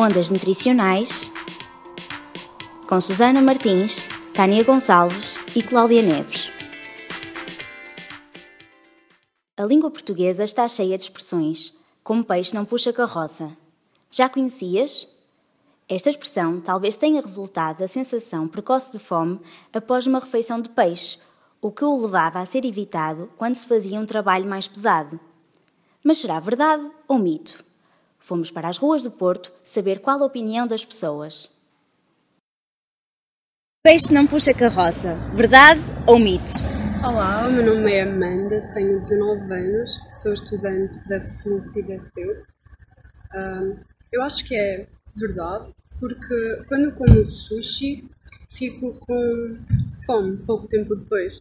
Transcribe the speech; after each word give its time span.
Ondas 0.00 0.30
Nutricionais 0.30 1.30
com 2.88 2.98
Susana 3.02 3.42
Martins, 3.42 3.98
Tânia 4.32 4.64
Gonçalves 4.64 5.36
e 5.54 5.62
Cláudia 5.62 6.00
Neves. 6.00 6.50
A 9.58 9.62
língua 9.62 9.90
portuguesa 9.90 10.42
está 10.42 10.66
cheia 10.66 10.96
de 10.96 11.04
expressões, 11.04 11.76
como 12.02 12.24
peixe 12.24 12.54
não 12.54 12.64
puxa 12.64 12.94
carroça. 12.94 13.54
Já 14.10 14.26
conhecias? 14.26 15.06
Esta 15.86 16.08
expressão 16.08 16.62
talvez 16.62 16.96
tenha 16.96 17.20
resultado 17.20 17.80
da 17.80 17.86
sensação 17.86 18.48
precoce 18.48 18.92
de 18.92 18.98
fome 18.98 19.38
após 19.70 20.06
uma 20.06 20.20
refeição 20.20 20.62
de 20.62 20.70
peixe, 20.70 21.18
o 21.60 21.70
que 21.70 21.84
o 21.84 22.00
levava 22.00 22.38
a 22.38 22.46
ser 22.46 22.64
evitado 22.64 23.30
quando 23.36 23.54
se 23.54 23.68
fazia 23.68 24.00
um 24.00 24.06
trabalho 24.06 24.48
mais 24.48 24.66
pesado. 24.66 25.20
Mas 26.02 26.16
será 26.16 26.40
verdade 26.40 26.90
ou 27.06 27.18
mito? 27.18 27.68
Fomos 28.20 28.50
para 28.50 28.68
as 28.68 28.76
ruas 28.76 29.02
do 29.02 29.10
Porto 29.10 29.50
saber 29.64 30.00
qual 30.00 30.22
a 30.22 30.26
opinião 30.26 30.66
das 30.66 30.84
pessoas. 30.84 31.50
Peixe 33.82 34.12
não 34.12 34.26
puxa 34.26 34.52
carroça, 34.52 35.14
verdade 35.34 35.80
ou 36.06 36.18
mito? 36.18 36.52
Olá, 37.02 37.48
o 37.48 37.50
meu 37.50 37.64
nome 37.64 37.90
é 37.90 38.02
Amanda, 38.02 38.68
tenho 38.74 39.00
19 39.00 39.52
anos, 39.54 39.98
sou 40.20 40.34
estudante 40.34 40.96
da 41.08 41.18
FLUP 41.18 41.78
e 41.78 41.82
da 41.82 42.04
FEU. 42.10 42.44
Um, 43.34 43.78
eu 44.12 44.22
acho 44.22 44.44
que 44.44 44.54
é 44.54 44.86
verdade, 45.16 45.72
porque 45.98 46.62
quando 46.68 46.94
como 46.94 47.24
sushi 47.24 48.06
fico 48.50 48.92
com 49.00 49.58
fome 50.04 50.36
pouco 50.44 50.68
tempo 50.68 50.94
depois. 50.94 51.40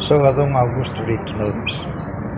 Sou 0.00 0.24
Adão 0.24 0.54
Augusto 0.56 1.00
Brito 1.04 1.32
Nunes, 1.34 1.76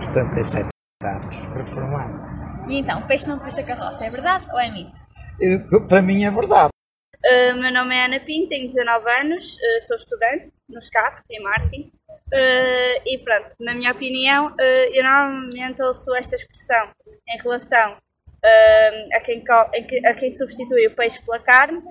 77 0.05 0.69
anos, 1.03 1.35
reformado. 1.55 2.38
E 2.69 2.77
então, 2.77 3.01
peixe 3.07 3.27
não 3.27 3.39
puxa 3.39 3.63
carroça, 3.63 4.05
é 4.05 4.09
verdade 4.11 4.45
ou 4.53 4.59
é 4.59 4.69
mito? 4.69 4.99
Eu, 5.39 5.87
para 5.87 6.03
mim 6.03 6.23
é 6.23 6.29
verdade. 6.29 6.69
Uh, 7.25 7.57
meu 7.57 7.73
nome 7.73 7.95
é 7.95 8.05
Ana 8.05 8.19
Pinto, 8.19 8.49
tenho 8.49 8.67
19 8.67 9.09
anos, 9.09 9.55
uh, 9.55 9.81
sou 9.87 9.97
estudante 9.97 10.51
no 10.69 10.79
SCAP, 10.79 11.23
em 11.31 11.41
Martin. 11.41 11.91
Uh, 12.31 13.01
e 13.07 13.17
pronto, 13.23 13.55
na 13.59 13.73
minha 13.73 13.91
opinião, 13.91 14.55
eu 14.93 15.03
normalmente 15.03 15.81
ouço 15.81 16.15
esta 16.15 16.35
expressão 16.35 16.89
em 17.27 17.41
relação 17.41 17.97
a, 19.15 19.19
quem, 19.21 19.43
a 20.05 20.13
quem 20.13 20.29
substitui 20.29 20.87
o 20.87 20.95
peixe 20.95 21.19
pela 21.25 21.39
carne, 21.39 21.81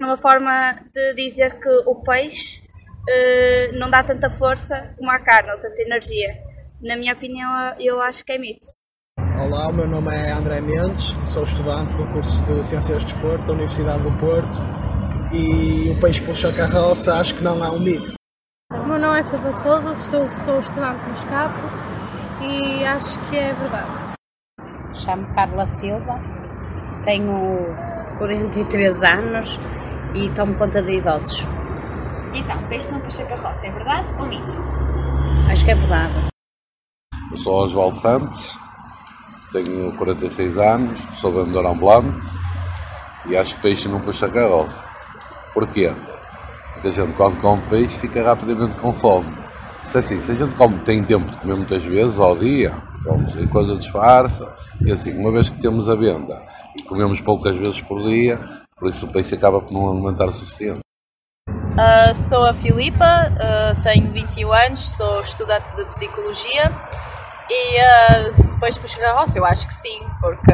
uma 0.00 0.16
forma 0.16 0.78
de 0.94 1.14
dizer 1.14 1.58
que 1.58 1.68
o 1.86 1.96
peixe 1.96 2.62
não 3.74 3.90
dá 3.90 4.04
tanta 4.04 4.30
força 4.30 4.94
como 4.96 5.10
a 5.10 5.18
carne, 5.18 5.50
ou 5.50 5.58
tanta 5.58 5.82
energia. 5.82 6.40
Na 6.80 6.96
minha 6.96 7.14
opinião, 7.14 7.74
eu 7.80 8.00
acho 8.00 8.24
que 8.24 8.30
é 8.30 8.38
mito. 8.38 8.77
Olá, 9.40 9.68
o 9.68 9.72
meu 9.72 9.86
nome 9.86 10.12
é 10.12 10.32
André 10.32 10.60
Mendes, 10.60 11.14
sou 11.22 11.44
estudante 11.44 11.94
do 11.94 12.04
curso 12.12 12.42
de 12.42 12.64
Ciências 12.64 13.04
de 13.04 13.12
Desporto 13.12 13.46
da 13.46 13.52
Universidade 13.52 14.02
do 14.02 14.10
Porto 14.18 14.58
e 15.32 15.92
o 15.92 16.00
peixe 16.00 16.20
puxa 16.22 16.52
carroça 16.52 17.14
acho 17.14 17.36
que 17.36 17.44
não 17.44 17.64
é 17.64 17.70
um 17.70 17.78
mito. 17.78 18.14
O 18.72 18.84
meu 18.84 18.98
nome 18.98 19.20
é 19.20 19.24
Filipe 19.24 19.54
Souza, 19.62 19.92
estou, 19.92 20.26
sou 20.26 20.58
estudante 20.58 21.06
no 21.06 21.12
Escapo 21.12 21.60
e 22.42 22.84
acho 22.84 23.20
que 23.30 23.36
é 23.36 23.54
verdade. 23.54 24.14
Chamo 24.94 25.32
Carla 25.32 25.66
Silva, 25.66 26.20
tenho 27.04 27.76
43 28.18 29.02
anos 29.04 29.60
e 30.14 30.30
tomo 30.30 30.56
conta 30.56 30.82
de 30.82 30.98
idosos. 30.98 31.46
Então, 32.34 32.60
peixe 32.68 32.90
não 32.90 33.00
puxa 33.00 33.24
carroça, 33.24 33.64
é 33.64 33.70
verdade 33.70 34.08
ou 34.18 34.26
mito? 34.26 34.56
Acho 35.48 35.64
que 35.64 35.70
é 35.70 35.74
verdade. 35.76 36.28
Eu 37.30 37.36
sou 37.38 37.64
Oswaldo 37.64 37.98
Santos, 37.98 38.67
tenho 39.52 39.92
46 39.92 40.58
anos, 40.58 40.98
sou 41.20 41.32
vendedor 41.32 41.66
ambulante 41.66 42.26
e 43.26 43.36
acho 43.36 43.54
que 43.56 43.62
peixe 43.62 43.88
não 43.88 44.00
puxa 44.00 44.28
carroça. 44.28 44.84
Porquê? 45.52 45.92
Porque 46.72 46.88
a 46.88 46.92
gente 46.92 47.12
quando 47.14 47.40
come 47.40 47.62
peixe 47.68 47.96
fica 47.98 48.22
rapidamente 48.22 48.76
com 48.80 48.92
fome. 48.92 49.32
Se, 49.88 49.96
é 49.96 50.00
assim, 50.00 50.20
se 50.22 50.32
a 50.32 50.34
gente 50.34 50.54
come, 50.54 50.78
tem 50.80 51.02
tempo 51.02 51.30
de 51.30 51.36
comer 51.38 51.56
muitas 51.56 51.82
vezes 51.82 52.18
ao 52.18 52.36
dia, 52.36 52.74
vamos, 53.04 53.36
a 53.36 53.46
coisa 53.48 53.76
disfarça, 53.76 54.54
e 54.82 54.92
assim, 54.92 55.16
uma 55.18 55.32
vez 55.32 55.48
que 55.48 55.60
temos 55.60 55.88
a 55.88 55.96
venda 55.96 56.40
e 56.78 56.82
comemos 56.82 57.20
poucas 57.22 57.56
vezes 57.56 57.80
por 57.82 58.02
dia, 58.02 58.38
por 58.76 58.90
isso 58.90 59.06
o 59.06 59.12
peixe 59.12 59.34
acaba 59.34 59.60
por 59.60 59.72
não 59.72 59.90
alimentar 59.90 60.26
o 60.26 60.32
suficiente. 60.32 60.80
Uh, 61.48 62.14
sou 62.14 62.44
a 62.44 62.52
Filipa, 62.52 63.30
uh, 63.30 63.80
tenho 63.82 64.12
21 64.12 64.52
anos, 64.52 64.80
sou 64.96 65.20
estudante 65.22 65.74
de 65.74 65.84
Psicologia 65.86 66.72
e 67.50 68.28
uh, 68.28 68.32
se 68.34 68.54
depois 68.54 68.76
puxar 68.76 69.02
a 69.04 69.20
roça, 69.20 69.38
eu 69.38 69.44
acho 69.44 69.66
que 69.66 69.72
sim, 69.72 70.00
porque 70.20 70.52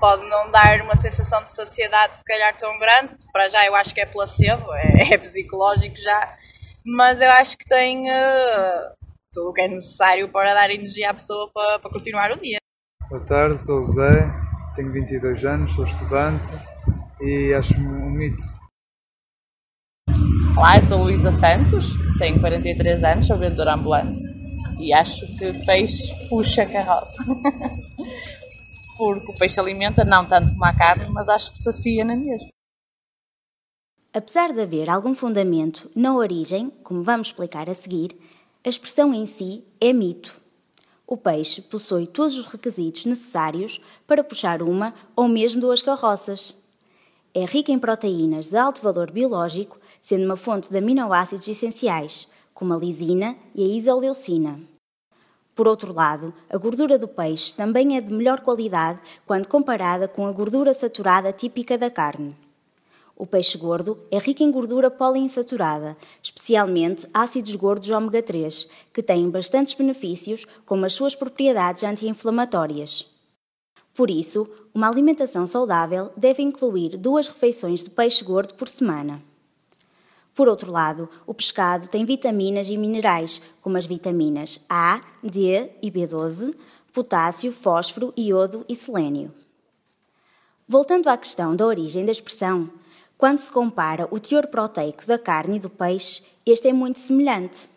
pode 0.00 0.28
não 0.28 0.50
dar 0.50 0.80
uma 0.82 0.96
sensação 0.96 1.42
de 1.42 1.50
saciedade 1.50 2.16
se 2.16 2.24
calhar 2.24 2.56
tão 2.56 2.78
grande. 2.78 3.14
Para 3.32 3.48
já 3.48 3.64
eu 3.64 3.74
acho 3.76 3.94
que 3.94 4.00
é 4.00 4.06
placebo, 4.06 4.72
é, 4.74 5.12
é 5.14 5.18
psicológico 5.18 5.96
já, 5.96 6.36
mas 6.84 7.20
eu 7.20 7.30
acho 7.30 7.56
que 7.56 7.64
tem 7.64 8.10
uh, 8.10 8.90
tudo 9.32 9.50
o 9.50 9.52
que 9.52 9.60
é 9.60 9.68
necessário 9.68 10.28
para 10.30 10.52
dar 10.52 10.70
energia 10.70 11.10
à 11.10 11.14
pessoa 11.14 11.48
para, 11.54 11.78
para 11.78 11.90
continuar 11.90 12.32
o 12.32 12.40
dia. 12.40 12.58
Boa 13.08 13.24
tarde, 13.24 13.58
sou 13.58 13.80
o 13.80 13.84
Zé, 13.84 14.28
tenho 14.74 14.90
22 14.90 15.44
anos, 15.44 15.70
sou 15.72 15.84
estudante 15.84 16.48
e 17.20 17.54
acho 17.54 17.74
um 17.78 18.10
mito. 18.10 18.42
Olá, 20.56 20.76
eu 20.76 20.82
sou 20.82 21.04
Luísa 21.04 21.30
Santos, 21.32 21.86
tenho 22.18 22.40
43 22.40 23.04
anos, 23.04 23.26
sou 23.26 23.38
vendedora 23.38 23.74
ambulante 23.74 24.31
e 24.78 24.92
acho 24.92 25.26
que 25.38 25.64
peixe 25.64 26.12
puxa 26.28 26.66
carroça. 26.66 27.24
Porque 28.96 29.30
o 29.30 29.34
peixe 29.34 29.58
alimenta 29.58 30.04
não 30.04 30.26
tanto 30.26 30.52
como 30.52 30.64
a 30.64 30.74
carne, 30.74 31.06
mas 31.10 31.28
acho 31.28 31.52
que 31.52 31.58
sacia 31.58 32.04
na 32.04 32.14
mesma. 32.14 32.48
Apesar 34.12 34.52
de 34.52 34.60
haver 34.60 34.90
algum 34.90 35.14
fundamento 35.14 35.90
na 35.94 36.14
origem, 36.14 36.70
como 36.82 37.02
vamos 37.02 37.28
explicar 37.28 37.70
a 37.70 37.74
seguir, 37.74 38.14
a 38.64 38.68
expressão 38.68 39.14
em 39.14 39.24
si 39.24 39.64
é 39.80 39.92
mito. 39.92 40.40
O 41.06 41.16
peixe 41.16 41.62
possui 41.62 42.06
todos 42.06 42.38
os 42.38 42.46
requisitos 42.46 43.06
necessários 43.06 43.80
para 44.06 44.22
puxar 44.22 44.62
uma 44.62 44.94
ou 45.16 45.28
mesmo 45.28 45.60
duas 45.60 45.82
carroças. 45.82 46.56
É 47.34 47.44
rica 47.44 47.72
em 47.72 47.78
proteínas 47.78 48.50
de 48.50 48.56
alto 48.56 48.82
valor 48.82 49.10
biológico, 49.10 49.80
sendo 50.00 50.26
uma 50.26 50.36
fonte 50.36 50.70
de 50.70 50.76
aminoácidos 50.76 51.48
essenciais, 51.48 52.28
como 52.54 52.74
a 52.74 52.76
lisina 52.76 53.36
e 53.54 53.64
a 53.64 53.76
isoleucina. 53.76 54.60
Por 55.54 55.68
outro 55.68 55.92
lado, 55.92 56.32
a 56.48 56.56
gordura 56.56 56.98
do 56.98 57.06
peixe 57.06 57.54
também 57.54 57.96
é 57.96 58.00
de 58.00 58.12
melhor 58.12 58.40
qualidade 58.40 59.00
quando 59.26 59.48
comparada 59.48 60.08
com 60.08 60.26
a 60.26 60.32
gordura 60.32 60.72
saturada 60.72 61.32
típica 61.32 61.76
da 61.76 61.90
carne. 61.90 62.34
O 63.14 63.26
peixe 63.26 63.58
gordo 63.58 63.98
é 64.10 64.18
rico 64.18 64.42
em 64.42 64.50
gordura 64.50 64.90
poliinsaturada, 64.90 65.96
especialmente 66.22 67.06
ácidos 67.12 67.54
gordos 67.54 67.90
ômega 67.90 68.22
3, 68.22 68.66
que 68.92 69.02
têm 69.02 69.28
bastantes 69.28 69.74
benefícios, 69.74 70.46
como 70.64 70.86
as 70.86 70.94
suas 70.94 71.14
propriedades 71.14 71.84
anti-inflamatórias. 71.84 73.06
Por 73.94 74.10
isso, 74.10 74.48
uma 74.72 74.88
alimentação 74.88 75.46
saudável 75.46 76.10
deve 76.16 76.42
incluir 76.42 76.96
duas 76.96 77.28
refeições 77.28 77.82
de 77.82 77.90
peixe 77.90 78.24
gordo 78.24 78.54
por 78.54 78.68
semana. 78.68 79.22
Por 80.34 80.48
outro 80.48 80.72
lado, 80.72 81.08
o 81.26 81.34
pescado 81.34 81.88
tem 81.88 82.04
vitaminas 82.04 82.68
e 82.68 82.76
minerais, 82.76 83.42
como 83.60 83.76
as 83.76 83.84
vitaminas 83.84 84.60
A, 84.68 85.00
D 85.22 85.70
e 85.82 85.90
B12, 85.90 86.54
potássio, 86.92 87.52
fósforo, 87.52 88.12
iodo 88.16 88.64
e 88.68 88.74
selênio. 88.74 89.32
Voltando 90.66 91.08
à 91.08 91.16
questão 91.18 91.54
da 91.54 91.66
origem 91.66 92.06
da 92.06 92.12
expressão, 92.12 92.70
quando 93.18 93.38
se 93.38 93.52
compara 93.52 94.08
o 94.10 94.18
teor 94.18 94.46
proteico 94.46 95.06
da 95.06 95.18
carne 95.18 95.56
e 95.56 95.60
do 95.60 95.68
peixe, 95.68 96.22
este 96.46 96.68
é 96.68 96.72
muito 96.72 96.98
semelhante. 96.98 97.68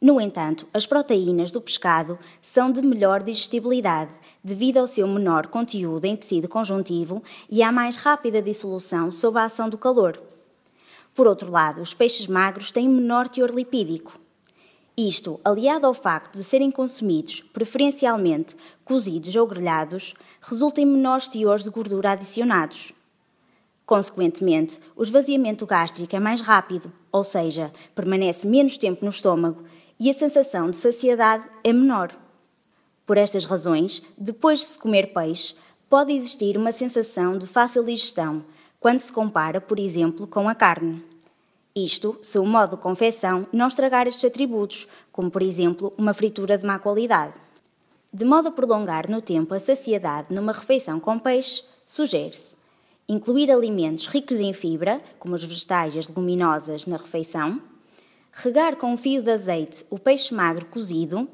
No 0.00 0.20
entanto, 0.20 0.66
as 0.74 0.86
proteínas 0.86 1.52
do 1.52 1.60
pescado 1.60 2.18
são 2.40 2.72
de 2.72 2.82
melhor 2.82 3.22
digestibilidade, 3.22 4.14
devido 4.42 4.78
ao 4.78 4.86
seu 4.86 5.06
menor 5.06 5.46
conteúdo 5.46 6.06
em 6.06 6.16
tecido 6.16 6.48
conjuntivo 6.48 7.22
e 7.48 7.62
à 7.62 7.70
mais 7.70 7.96
rápida 7.96 8.42
dissolução 8.42 9.12
sob 9.12 9.38
a 9.38 9.44
ação 9.44 9.68
do 9.68 9.78
calor. 9.78 10.31
Por 11.14 11.26
outro 11.26 11.50
lado, 11.50 11.80
os 11.80 11.92
peixes 11.92 12.26
magros 12.26 12.72
têm 12.72 12.88
menor 12.88 13.28
teor 13.28 13.50
lipídico. 13.50 14.18
Isto, 14.96 15.40
aliado 15.44 15.86
ao 15.86 15.94
facto 15.94 16.36
de 16.36 16.44
serem 16.44 16.70
consumidos 16.70 17.40
preferencialmente 17.52 18.56
cozidos 18.84 19.34
ou 19.36 19.46
grelhados, 19.46 20.14
resulta 20.40 20.80
em 20.80 20.86
menores 20.86 21.28
teores 21.28 21.64
de 21.64 21.70
gordura 21.70 22.12
adicionados. 22.12 22.92
Consequentemente, 23.86 24.78
o 24.94 25.02
esvaziamento 25.02 25.66
gástrico 25.66 26.14
é 26.14 26.20
mais 26.20 26.40
rápido, 26.40 26.92
ou 27.10 27.24
seja, 27.24 27.72
permanece 27.94 28.46
menos 28.46 28.78
tempo 28.78 29.04
no 29.04 29.10
estômago 29.10 29.64
e 29.98 30.08
a 30.08 30.14
sensação 30.14 30.70
de 30.70 30.76
saciedade 30.76 31.48
é 31.62 31.72
menor. 31.72 32.12
Por 33.06 33.16
estas 33.16 33.44
razões, 33.44 34.02
depois 34.16 34.60
de 34.60 34.66
se 34.66 34.78
comer 34.78 35.12
peixe, 35.12 35.54
pode 35.88 36.12
existir 36.12 36.56
uma 36.56 36.72
sensação 36.72 37.36
de 37.36 37.46
fácil 37.46 37.84
digestão, 37.84 38.44
quando 38.82 39.00
se 39.00 39.12
compara, 39.12 39.60
por 39.60 39.78
exemplo, 39.78 40.26
com 40.26 40.48
a 40.48 40.54
carne. 40.54 41.02
Isto 41.74 42.18
se 42.20 42.38
o 42.38 42.44
modo 42.44 42.76
de 42.76 42.82
confecção 42.82 43.46
não 43.52 43.68
estragar 43.68 44.08
estes 44.08 44.24
atributos, 44.24 44.88
como 45.12 45.30
por 45.30 45.40
exemplo 45.40 45.94
uma 45.96 46.12
fritura 46.12 46.58
de 46.58 46.66
má 46.66 46.78
qualidade. 46.80 47.34
De 48.12 48.24
modo 48.24 48.48
a 48.48 48.50
prolongar 48.50 49.08
no 49.08 49.22
tempo 49.22 49.54
a 49.54 49.58
saciedade 49.58 50.34
numa 50.34 50.52
refeição 50.52 50.98
com 50.98 51.18
peixe, 51.18 51.62
Sugere-se 51.86 52.56
incluir 53.08 53.50
alimentos 53.50 54.06
ricos 54.06 54.40
em 54.40 54.52
fibra, 54.52 55.00
como 55.18 55.34
os 55.34 55.44
vegetais 55.44 55.94
e 55.94 55.98
as 55.98 56.08
leguminosas, 56.08 56.86
na 56.86 56.96
refeição, 56.96 57.60
regar 58.32 58.76
com 58.76 58.94
um 58.94 58.96
fio 58.96 59.22
de 59.22 59.30
azeite 59.30 59.84
o 59.90 59.98
peixe 59.98 60.34
magro 60.34 60.64
cozido 60.66 61.28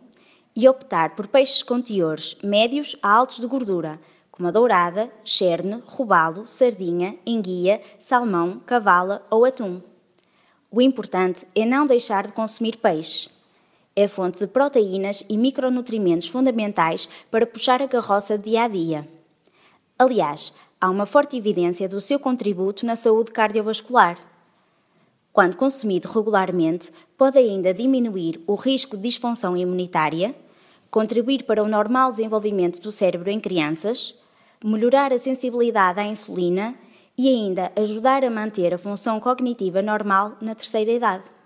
e 0.56 0.68
optar 0.68 1.14
por 1.14 1.28
peixes 1.28 1.62
com 1.62 1.80
teores 1.80 2.36
médios 2.42 2.96
a 3.00 3.10
altos 3.10 3.38
de 3.38 3.46
gordura, 3.46 4.00
como 4.38 4.48
a 4.48 4.52
dourada, 4.52 5.10
cherne, 5.24 5.82
robalo, 5.84 6.46
sardinha, 6.46 7.18
enguia, 7.26 7.82
salmão, 7.98 8.62
cavala 8.64 9.26
ou 9.28 9.44
atum. 9.44 9.82
O 10.70 10.80
importante 10.80 11.44
é 11.56 11.66
não 11.66 11.84
deixar 11.84 12.24
de 12.24 12.32
consumir 12.32 12.76
peixe. 12.76 13.28
É 13.96 14.06
fonte 14.06 14.38
de 14.38 14.46
proteínas 14.46 15.24
e 15.28 15.36
micronutrientes 15.36 16.28
fundamentais 16.28 17.08
para 17.32 17.48
puxar 17.48 17.82
a 17.82 17.88
carroça 17.88 18.38
dia 18.38 18.62
a 18.62 18.68
dia. 18.68 19.08
Aliás, 19.98 20.54
há 20.80 20.88
uma 20.88 21.04
forte 21.04 21.36
evidência 21.36 21.88
do 21.88 22.00
seu 22.00 22.20
contributo 22.20 22.86
na 22.86 22.94
saúde 22.94 23.32
cardiovascular. 23.32 24.20
Quando 25.32 25.56
consumido 25.56 26.08
regularmente, 26.08 26.92
pode 27.16 27.38
ainda 27.38 27.74
diminuir 27.74 28.40
o 28.46 28.54
risco 28.54 28.96
de 28.96 29.02
disfunção 29.02 29.56
imunitária, 29.56 30.32
contribuir 30.92 31.42
para 31.42 31.60
o 31.60 31.68
normal 31.68 32.12
desenvolvimento 32.12 32.80
do 32.80 32.92
cérebro 32.92 33.30
em 33.30 33.40
crianças, 33.40 34.14
melhorar 34.64 35.12
a 35.12 35.18
sensibilidade 35.18 36.00
à 36.00 36.04
insulina 36.04 36.74
e 37.16 37.28
ainda 37.28 37.72
ajudar 37.76 38.24
a 38.24 38.30
manter 38.30 38.74
a 38.74 38.78
função 38.78 39.18
cognitiva 39.20 39.82
normal 39.82 40.36
na 40.40 40.54
terceira 40.54 40.92
idade. 40.92 41.37